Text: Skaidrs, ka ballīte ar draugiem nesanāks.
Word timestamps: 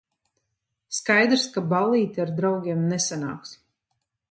Skaidrs, 0.99 1.43
ka 1.57 1.63
ballīte 1.75 2.25
ar 2.25 2.33
draugiem 2.41 2.83
nesanāks. 2.95 3.57